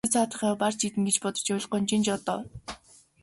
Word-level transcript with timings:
Чи 0.05 0.11
цаадхыгаа 0.15 0.55
барж 0.61 0.79
иднэ 0.87 1.03
гэж 1.07 1.17
бодож 1.23 1.45
байвал 1.49 1.69
гонжийн 1.71 2.03
жоо 2.07 2.19
доо. 2.27 2.41